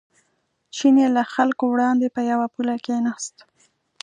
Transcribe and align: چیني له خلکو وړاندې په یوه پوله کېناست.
چیني 0.75 1.05
له 1.15 1.23
خلکو 1.33 1.63
وړاندې 1.69 2.07
په 2.15 2.21
یوه 2.31 2.47
پوله 2.53 2.75
کېناست. 2.85 3.35